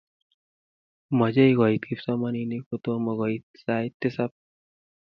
[1.17, 4.31] Mochei koit kipsomaninik ko tom koit sait tisab.